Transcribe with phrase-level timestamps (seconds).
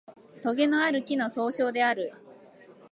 [0.41, 2.11] とげのある木の総称である